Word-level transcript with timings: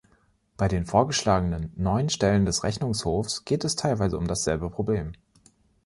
Bei 0.57 0.67
den 0.67 0.87
vorgeschlagenen, 0.87 1.71
neuen 1.75 2.09
Stellen 2.09 2.47
des 2.47 2.63
Rechnungshofs 2.63 3.45
geht 3.45 3.63
es 3.63 3.75
teilweise 3.75 4.17
um 4.17 4.27
dasselbe 4.27 4.67
Problem. 4.71 5.13